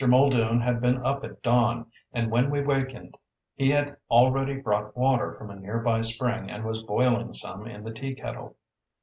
Muldoon 0.03 0.61
had 0.61 0.81
been 0.81 0.99
up 1.05 1.23
at 1.23 1.43
dawn, 1.43 1.85
and 2.11 2.31
when 2.31 2.49
we 2.49 2.59
wakened 2.63 3.15
he 3.53 3.69
had 3.69 3.97
already 4.09 4.55
brought 4.55 4.97
water 4.97 5.35
from 5.37 5.51
a 5.51 5.55
near 5.55 5.77
by 5.77 6.01
spring 6.01 6.49
and 6.49 6.65
was 6.65 6.81
boiling 6.81 7.33
some 7.33 7.67
in 7.67 7.83
the 7.83 7.93
teakettle. 7.93 8.55